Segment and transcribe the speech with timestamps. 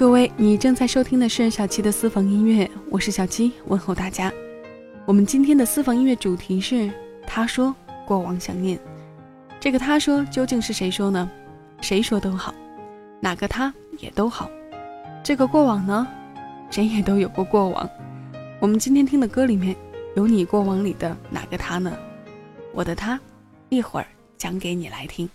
[0.00, 4.32] 各位，你正在收听的是小七的私房音乐，我是小七，问候大家。
[5.04, 6.90] 我们今天的私房音乐主题是
[7.26, 7.76] 他说
[8.06, 8.80] 过往想念。
[9.60, 11.30] 这个他说究竟是谁说呢？
[11.82, 12.54] 谁说都好，
[13.20, 14.50] 哪个他也都好。
[15.22, 16.08] 这个过往呢，
[16.70, 17.86] 谁也都有过过往。
[18.58, 19.76] 我们今天听的歌里面
[20.16, 21.94] 有你过往里的哪个他呢？
[22.72, 23.20] 我的他，
[23.68, 24.06] 一会儿
[24.38, 25.28] 讲给你来听。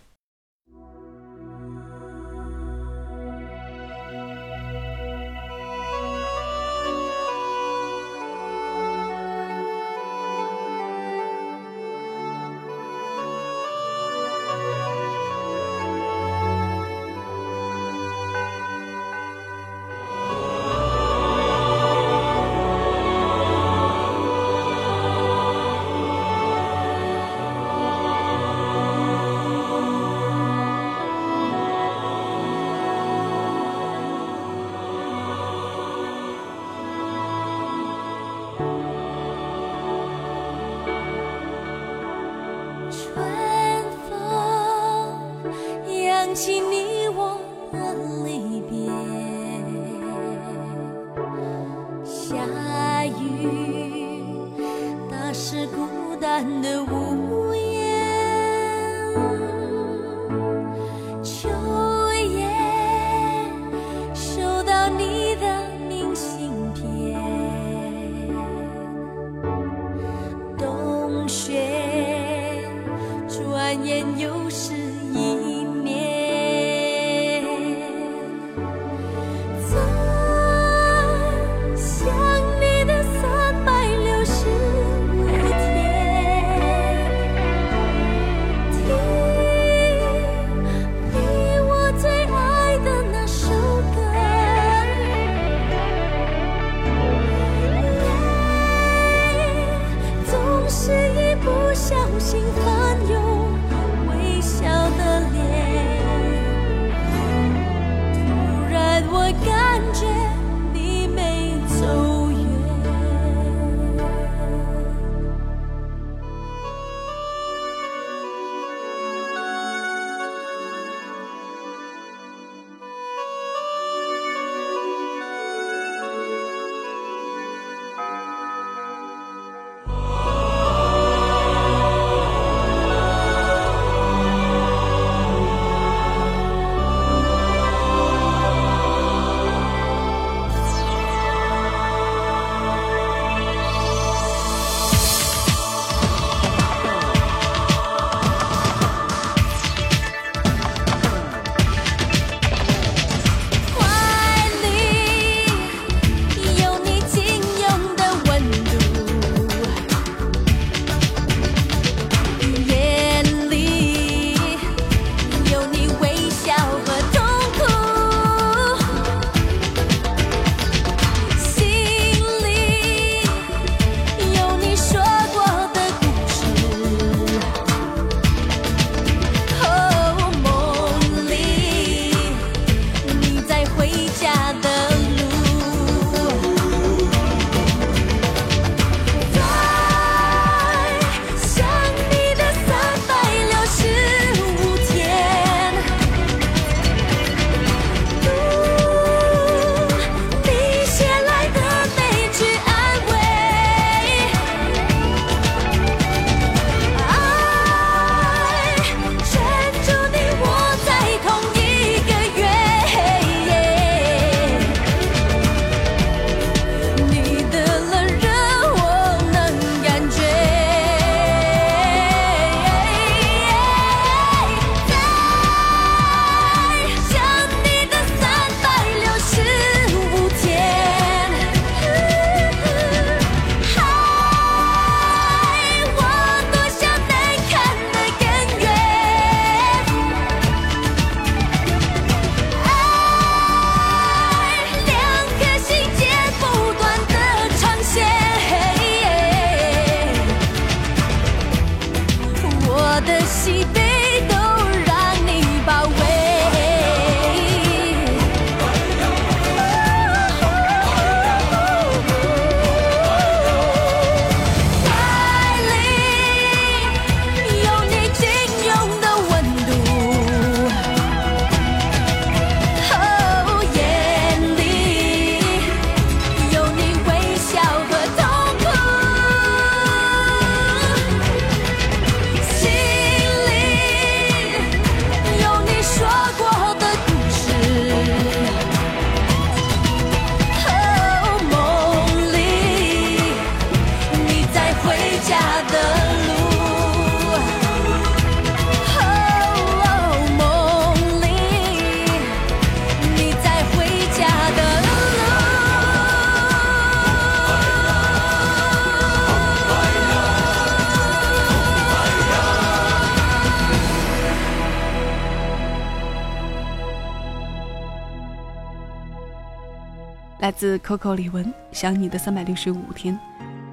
[320.55, 321.43] 自 Coco 李玟
[321.73, 323.13] 《想你的三百六十五天》，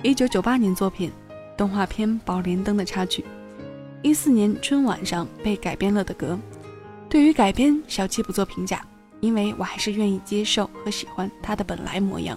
[0.02, 1.12] 一九九八年作品，
[1.56, 3.24] 动画片《宝莲灯》的插曲，
[4.02, 6.36] 一四年春晚上被改编了的歌。
[7.08, 8.84] 对于改编，小七不做评价，
[9.20, 12.36] 因为我还是愿意接受和喜欢它的本来模样。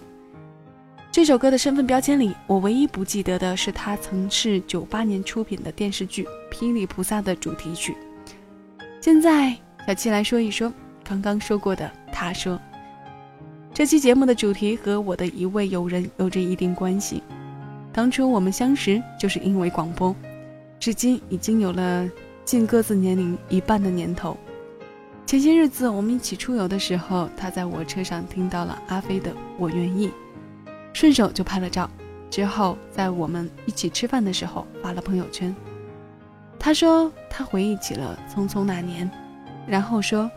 [1.12, 7.98] 这首歌的身份标签里，我唯一不记得的是它曾是九八年出品的电视剧《霹雳菩萨》的主题曲。
[9.02, 9.58] 现在，
[9.88, 10.72] 小七来说一说
[11.04, 11.92] 刚刚说过的。
[12.12, 12.62] 他说。
[13.75, 17.22] 这期节目的主题和我的一位友人有着一定关系。
[17.92, 20.16] 当初我们相识就是因为广播，
[20.80, 22.10] 至今已经有了
[22.45, 24.38] 近各自年龄一半的年头。
[25.25, 30.07] 前些日子我们一起出游的时候，他在我车上听到了阿飞的《我愿意》，
[30.94, 31.92] 顺手就拍了照。
[32.30, 35.54] 之后在我们一起吃饭的时候发了朋友圈。
[36.57, 39.12] 他说他回忆起了匆匆那年，
[39.68, 40.31] 然后说：“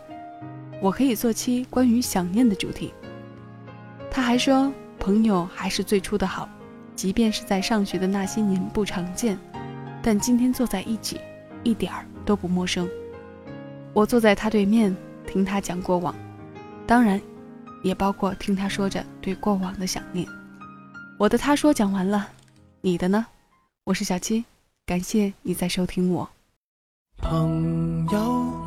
[0.83, 2.93] 我可以做期关于想念的主题。”
[4.11, 6.49] 他还说：“朋友还是最初的好，
[6.95, 9.37] 即便是在上学的那些年不常见，
[10.01, 11.19] 但今天坐在一起，
[11.63, 12.89] 一点儿都不陌生。”
[13.93, 14.95] 我坐在他对面，
[15.25, 16.13] 听他讲过往，
[16.85, 17.19] 当然，
[17.83, 20.27] 也包括听他说着对过往的想念。
[21.17, 22.27] 我的他说讲完了，
[22.81, 23.25] 你的呢？
[23.83, 24.45] 我是小七，
[24.85, 26.29] 感谢你在收听我。
[27.17, 28.19] 朋友，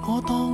[0.06, 0.51] 我当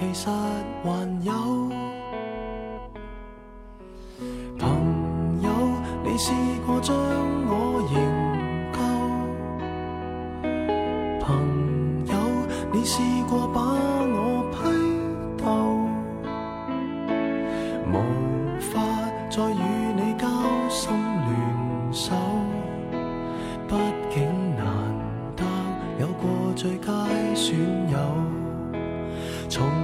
[0.00, 0.30] 其实
[0.82, 0.88] 还
[1.24, 1.32] 有。
[4.58, 5.50] 朋友，
[6.02, 6.32] 你试
[6.66, 6.96] 过将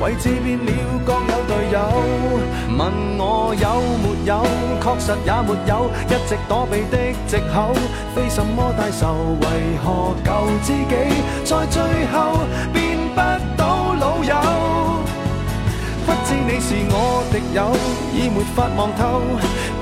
[0.00, 0.72] 位置变了，
[1.04, 1.78] 各有队友。
[2.76, 2.80] 问
[3.18, 4.42] 我有没有，
[4.82, 6.96] 确实也没有，一直躲避的
[7.26, 7.72] 藉口，
[8.14, 9.36] 非什么大仇。
[9.40, 9.44] 为
[9.82, 10.30] 何旧
[10.62, 10.94] 知己
[11.44, 11.82] 在最
[12.12, 12.40] 后
[12.72, 13.20] 变不
[13.56, 14.34] 到老友？
[16.04, 17.72] 不知你是我敌友，
[18.12, 19.22] 已没法望透，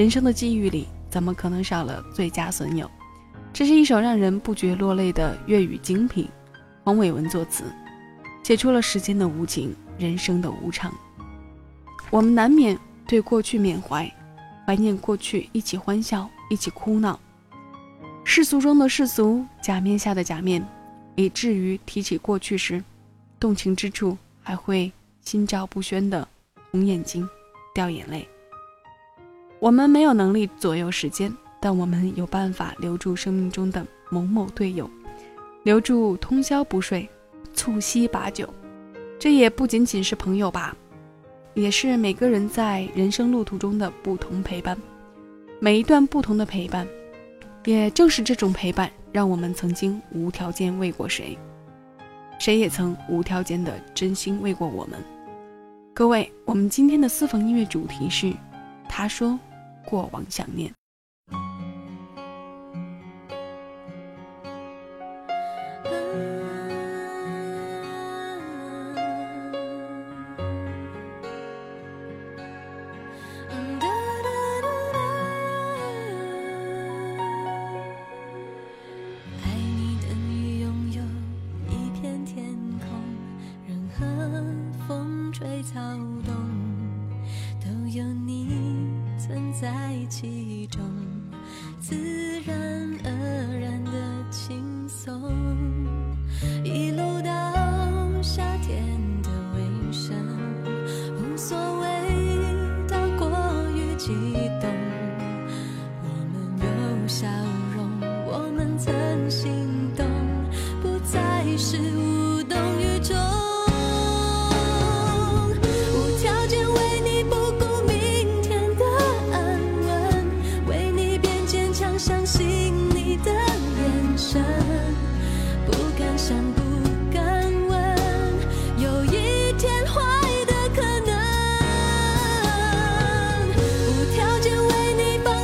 [0.00, 2.90] 人生的际遇里，怎么可能少了最佳损友？
[3.52, 6.26] 这是一首让人不觉落泪的粤语精品，
[6.82, 7.64] 黄伟文作词，
[8.42, 10.90] 写出了时间的无情，人生的无常。
[12.08, 14.10] 我们难免对过去缅怀，
[14.66, 17.20] 怀念过去，一起欢笑，一起哭闹。
[18.24, 20.66] 世俗中的世俗，假面下的假面，
[21.14, 22.82] 以至于提起过去时，
[23.38, 24.90] 动情之处还会
[25.20, 26.26] 心照不宣的
[26.70, 27.28] 红眼睛，
[27.74, 28.26] 掉眼泪。
[29.60, 31.32] 我们没有能力左右时间。
[31.62, 34.90] 但我们有办法留住生命中的某某队友，
[35.62, 37.06] 留住通宵不睡、
[37.52, 38.48] 促膝把酒。
[39.18, 40.74] 这也不仅仅是朋友吧，
[41.52, 44.74] 也是每个人在人生路途中的不同陪伴。
[45.58, 46.88] 每一段不同的陪伴，
[47.66, 51.36] 也正是这种陪伴，让我们曾经无条件为过谁，
[52.38, 54.98] 谁也曾无条件的真心为过我们。
[55.92, 58.32] 各位，我们今天的私房音乐主题是，
[58.88, 59.38] 他说
[59.84, 60.79] 过往想念。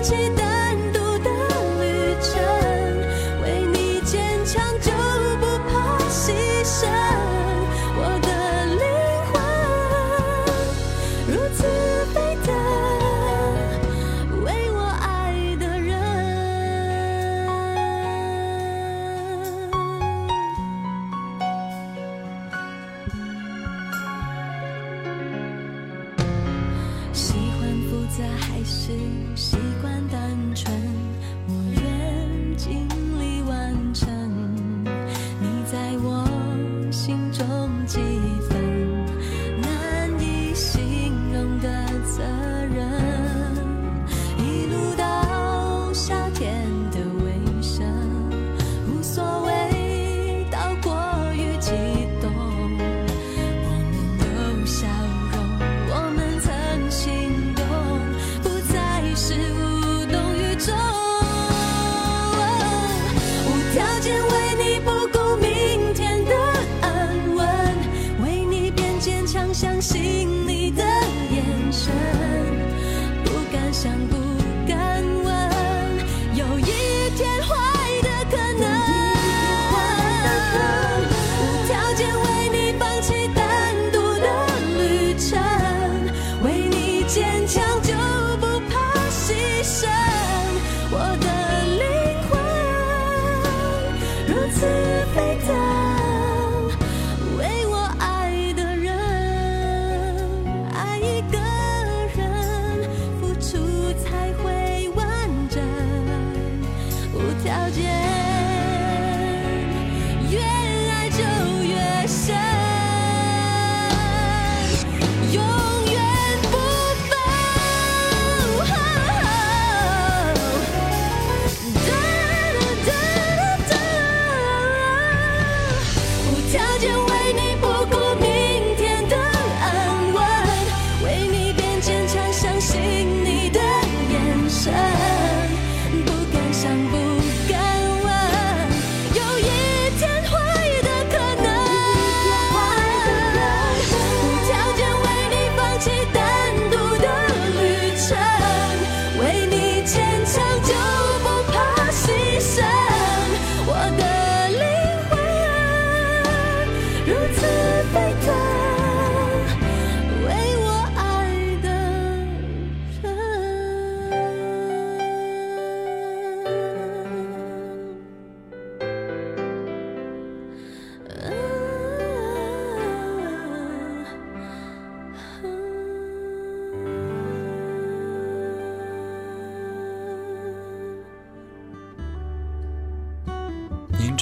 [0.08, 0.45] 不敢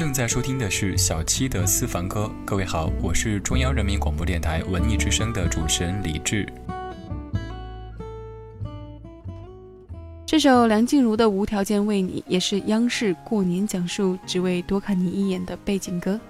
[0.05, 2.31] 正在收听的是小七的私房歌。
[2.45, 6.47] 各位好，我是中央人民广播电台文艺之声的主持人李志。
[10.27, 16.21] 这首梁静茹的《无条件为你》也是央视过年讲述只为多看你一眼的背景歌。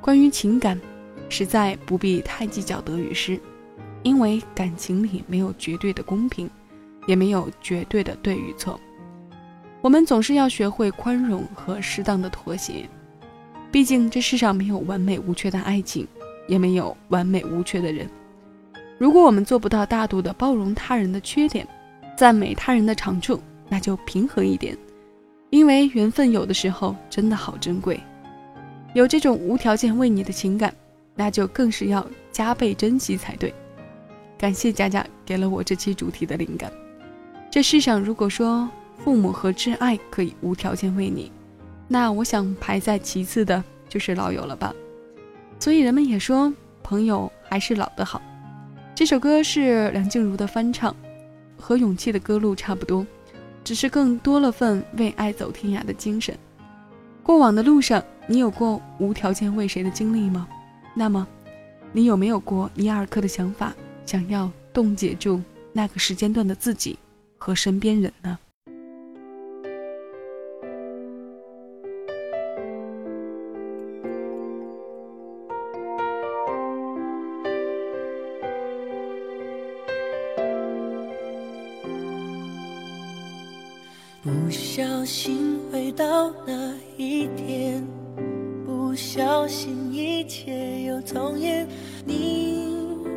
[0.00, 0.76] 关于情感，
[1.28, 3.40] 实在不必太计较得与失，
[4.02, 6.50] 因为感情里没有绝对的公平，
[7.06, 8.80] 也没有绝对的对与错。
[9.80, 12.88] 我们总是要学会宽容和适当的妥协，
[13.70, 16.06] 毕竟这世上没有完美无缺的爱情，
[16.48, 18.08] 也没有完美无缺的人。
[18.98, 21.66] 如果我们做不到大度的包容他人的缺点，
[22.16, 24.76] 赞美他人的长处，那就平和一点，
[25.50, 28.00] 因为缘分有的时候真的好珍贵。
[28.94, 30.74] 有这种无条件为你的情感，
[31.14, 33.52] 那就更是要加倍珍惜才对。
[34.38, 36.72] 感谢佳佳给了我这期主题的灵感。
[37.50, 38.66] 这世上如果说
[38.98, 41.30] 父母和挚爱可以无条件为你，
[41.88, 44.74] 那我想排在其次的就是老友了吧。
[45.58, 48.20] 所以人们也说，朋友还是老的好。
[48.94, 50.94] 这首歌是梁静茹的翻唱。
[51.58, 53.04] 和勇气的歌路差不多，
[53.64, 56.36] 只是更多了份为爱走天涯的精神。
[57.22, 60.46] 过往的路上，你有过无条件为谁的经历吗？
[60.94, 61.26] 那么，
[61.92, 65.40] 你有没有过一二颗的想法，想要冻结住
[65.72, 66.98] 那个时间段的自己
[67.38, 68.38] 和身边人呢？
[85.96, 87.82] 到那一天，
[88.66, 91.66] 不小心一切又重演。
[92.04, 92.68] 你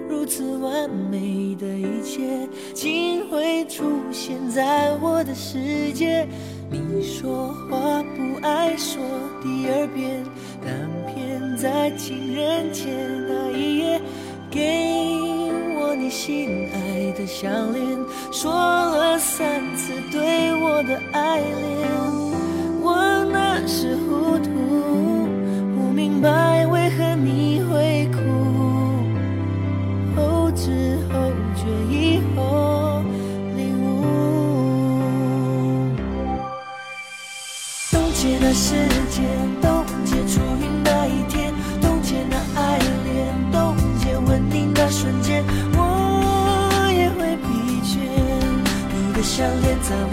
[0.07, 6.25] 如此完美的一切，竟会出现在我的世界。
[6.71, 9.03] 你说话不爱说
[9.43, 10.23] 第二遍，
[10.63, 12.85] 但偏在情人节
[13.27, 14.01] 那一夜
[14.49, 14.61] 给
[15.77, 15.93] 我。
[15.99, 17.99] 你心爱的项链，
[18.31, 21.78] 说了三次对我的爱恋。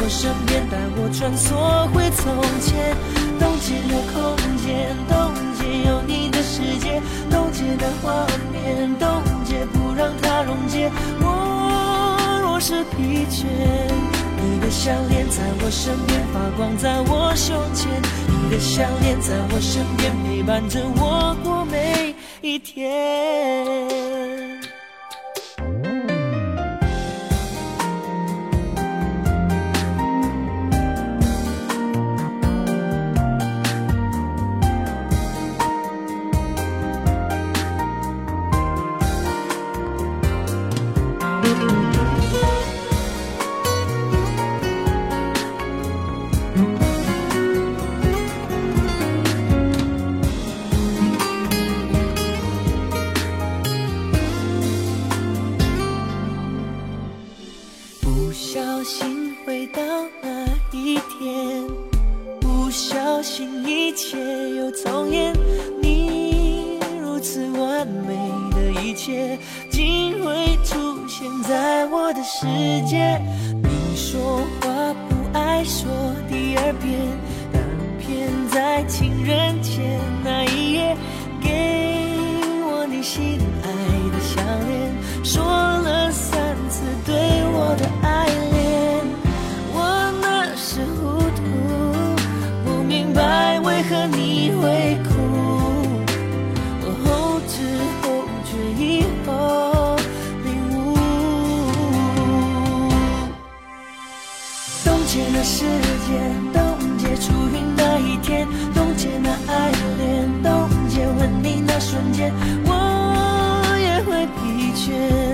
[0.06, 1.50] 我身边，带我穿梭
[1.92, 2.94] 回从前，
[3.40, 10.92] 冻结了空间，冻结有你的世界，冻结的画面，冻结不让它溶解。
[11.18, 13.46] 我若是疲倦，
[14.40, 17.90] 你的项链在我身边发光，在我胸前，
[18.28, 24.25] 你的项链在我身边陪伴着我过每一天。
[87.76, 89.04] 的爱恋
[89.72, 91.42] 我那时糊涂
[92.64, 95.10] 不明白为何你会哭
[96.82, 97.56] 我后知
[98.00, 98.50] 后觉
[98.82, 99.96] 以后
[100.44, 100.96] 领悟
[104.84, 105.64] 冻结那时
[106.06, 106.12] 间
[106.52, 106.58] 冻
[106.98, 112.32] 结初遇那一天冻结那爱恋冻结吻你那瞬间
[112.64, 115.25] 我也会疲倦。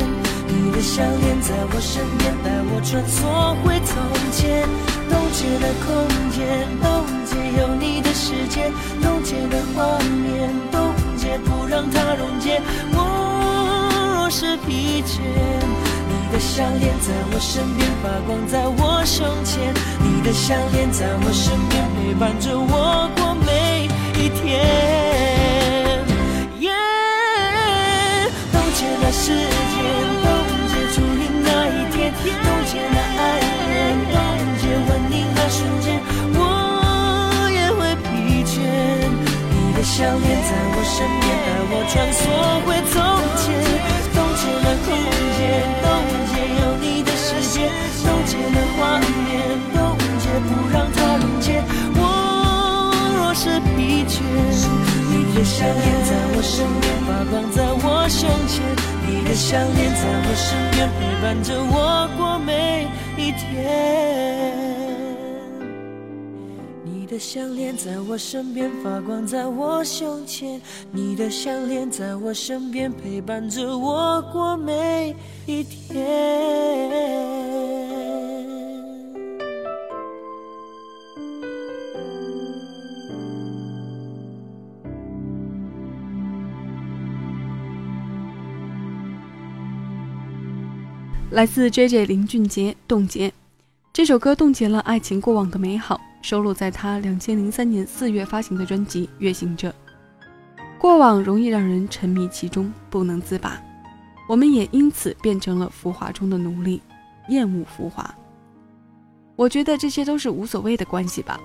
[0.82, 3.94] 项链在我身边，带我穿梭回从
[4.32, 4.66] 前。
[5.08, 5.86] 冻结的空
[6.34, 6.42] 间，
[6.82, 12.60] 冻结有你的世界，冻结的画面，冻结不让它溶解。
[12.92, 12.98] 我
[14.16, 19.72] 若是疲倦，你的项链在我身边发光，在我胸前。
[20.02, 24.66] 你的项链在我身边陪伴着我过每一天。
[26.58, 26.70] 耶
[28.50, 29.62] 冻结了时间。
[40.52, 42.20] 在我身边，带我穿梭
[42.66, 42.94] 回从
[43.40, 43.44] 前。
[44.12, 44.86] 冻结了空
[45.32, 45.40] 间，
[45.80, 45.84] 冻
[46.28, 47.56] 结有你的世界，
[48.04, 49.32] 冻结了画面，
[49.72, 51.64] 冻结不让它溶解。
[51.96, 52.00] 我
[53.16, 54.20] 若是疲倦，
[55.08, 58.60] 你的项链在我身边，发光在我胸前。
[59.08, 62.86] 你的项链在我身边，陪伴着我过每
[63.16, 64.12] 一天。
[67.12, 70.59] 的项链在我身边，发光在我胸前。
[70.90, 76.01] 你的项链在我身边，陪伴着我过每一天。
[91.31, 92.07] 来自 J.J.
[92.07, 93.29] 林俊杰《冻结》
[93.92, 96.01] 这首歌，冻结了爱情过往的美好。
[96.22, 99.68] 收录在他两千零三年四月发行的专辑《月行者》。
[100.78, 103.61] 过往容易让人沉迷其中，不能自拔，
[104.28, 106.80] 我们也因此变成了浮华中的奴隶，
[107.28, 108.14] 厌恶浮华。
[109.37, 111.40] 我觉得这些都是无所谓的关系吧。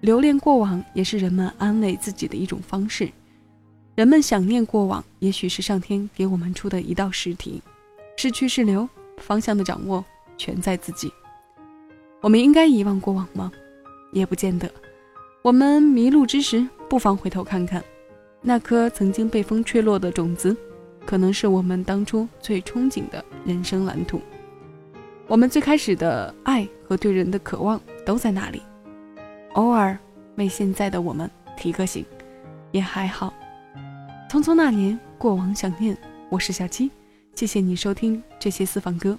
[0.00, 3.10] 留恋过往也是人们安慰自己的一种方式。
[3.96, 7.60] 人们想念过往，也许是上天给我们出的一道试题。
[8.16, 10.04] 是去是留，方向的掌握
[10.36, 11.12] 全在自己。
[12.20, 13.50] 我们应该遗忘过往吗？
[14.12, 14.70] 也不见得。
[15.42, 17.82] 我们迷路之时，不妨回头看看，
[18.42, 20.56] 那颗曾经被风吹落的种子，
[21.06, 24.20] 可能是我们当初最憧憬的人生蓝图。
[25.26, 28.62] 我们最开始的爱和对人的渴望都在那里。
[29.54, 29.98] 偶尔
[30.36, 32.04] 为现在的我们提个醒，
[32.72, 33.32] 也还好。
[34.30, 35.96] 匆匆那年，过往想念。
[36.30, 36.90] 我是小七，
[37.34, 39.18] 谢谢你收听这些私房歌。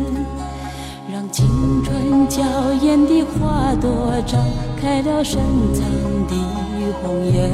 [1.31, 2.43] 青春娇
[2.81, 4.35] 艳的花朵，绽
[4.81, 5.39] 开了深
[5.73, 5.81] 藏
[6.27, 6.35] 的
[7.01, 7.49] 红颜。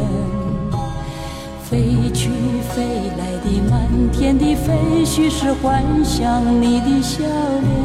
[1.61, 2.31] 飞去
[2.71, 2.83] 飞
[3.19, 7.77] 来的满天的飞絮，是幻想你的笑脸。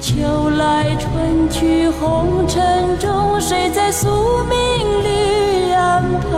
[0.00, 4.08] 秋来春去红尘中，谁在宿
[4.48, 4.58] 命
[5.04, 6.28] 里安排？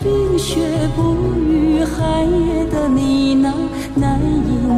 [0.00, 0.60] 冰雪
[0.96, 3.52] 不语，寒夜的你那。
[3.94, 4.18] 难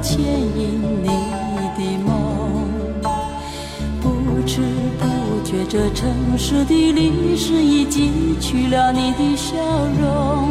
[0.00, 1.08] 牵引你
[1.76, 2.08] 的梦，
[4.00, 4.08] 不
[4.46, 4.60] 知
[4.98, 5.04] 不
[5.44, 6.08] 觉，这城
[6.38, 9.56] 市的历史已记取了你的笑
[10.00, 10.48] 容。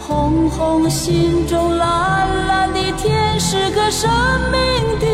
[0.00, 4.10] 红红心中蓝蓝的天，是个生
[4.50, 4.58] 命
[4.98, 5.06] 的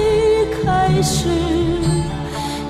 [0.64, 1.28] 开始。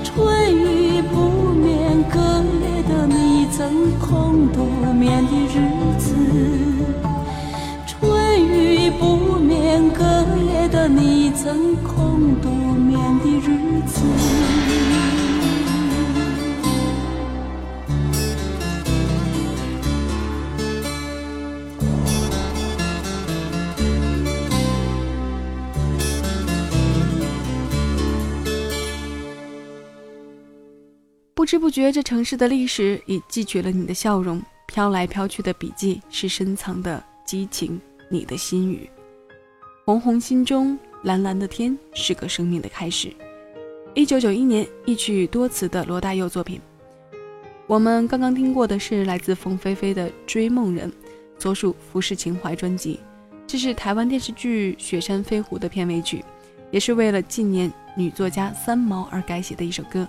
[0.03, 5.74] 春雨不眠，隔夜的你曾空独眠的日
[10.87, 14.01] 你曾空独眠的日子。
[31.33, 34.41] 不知不觉，这城市的历史已记取了你的笑容。
[34.67, 38.89] 飘来飘去的笔记，是深藏的激情，你的心语。
[39.85, 43.13] 红红心中，蓝蓝的天，是个生命的开始。
[43.93, 46.59] 一九九一年，一曲多词的罗大佑作品。
[47.67, 50.89] 我们刚刚听过的是来自凤飞飞的《追梦人》，
[51.37, 52.99] 所属《浮世情怀》专辑。
[53.45, 56.25] 这是台湾电视剧《雪山飞狐》的片尾曲，
[56.71, 60.07] 也是为了纪念女作家三毛而改写的一首歌。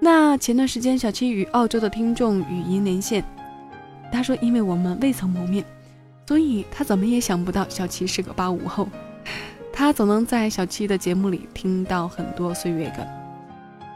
[0.00, 3.24] 那前段时间，小七与澳洲的听众语音连线，
[4.10, 5.64] 他说，因为我们未曾谋面，
[6.26, 8.88] 所以他怎么也想不到小七是个八五后。
[9.72, 13.06] 他总能在小七的节目里听到很多岁月感，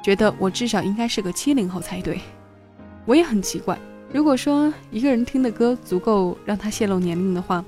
[0.02, 2.20] 觉得我至少应该是个七零后才对。
[3.04, 3.78] 我也很奇怪，
[4.12, 7.64] 如果说一个人听的歌足够让他泄露年龄的话，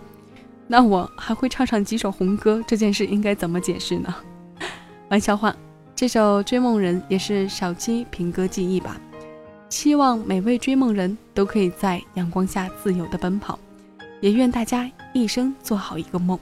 [0.66, 4.14] 那我还会唱上几首红歌，这件事应该怎么解释呢？
[5.11, 5.55] 玩笑话。
[5.94, 8.97] 这首《追梦人》也是小七评歌记忆吧。
[9.68, 13.59] 希望每位追梦人都可以在阳光下自由的奔跑，
[14.20, 16.38] 也愿大家一生做好一个梦，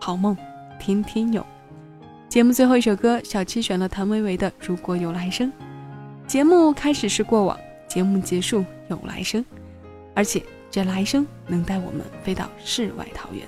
[0.00, 0.36] 好梦
[0.78, 1.44] 天天有。
[2.28, 5.50] 节目最后一首歌，小七选了谭维维的《如果有来生》。
[6.26, 9.44] 节目开始是过往，节目结束有来生，
[10.14, 13.46] 而且这来生能带我们飞到世外桃源，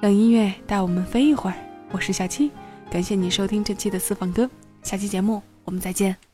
[0.00, 1.56] 让音乐带我们飞一会儿。
[1.90, 2.50] 我是小七，
[2.90, 4.48] 感谢你收听这期的私房歌。
[4.82, 6.33] 下期节目我们再见。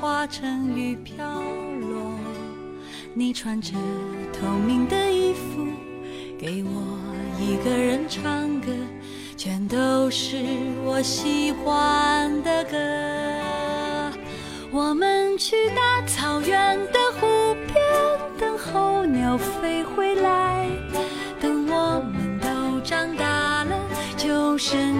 [0.00, 2.14] 化成雨飘落。
[3.12, 3.74] 你穿着
[4.32, 5.66] 透明的衣服，
[6.38, 6.98] 给我
[7.38, 8.72] 一个人唱歌。
[9.36, 10.36] 全都是
[10.84, 12.76] 我喜欢的歌。
[14.70, 17.76] 我们去大草原的湖边，
[18.38, 20.66] 等候鸟飞回来。
[21.40, 23.76] 等我们都长大了，
[24.16, 24.99] 就生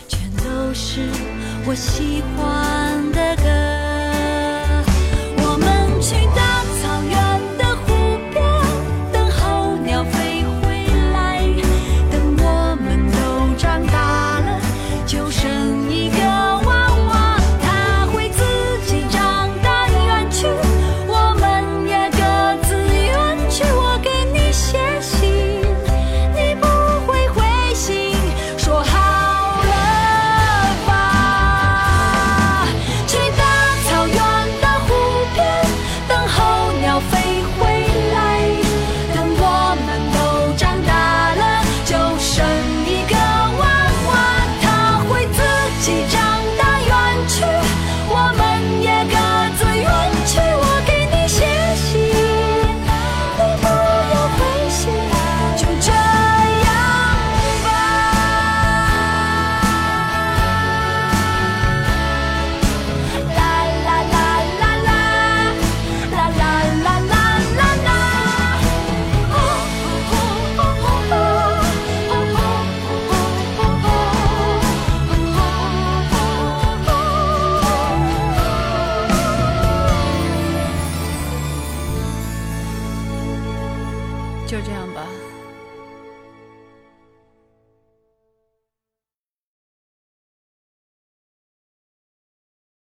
[0.51, 1.09] 都是
[1.65, 3.70] 我喜欢的歌。